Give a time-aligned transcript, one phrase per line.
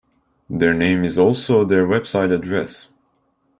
[0.49, 2.87] Their name is also their website address.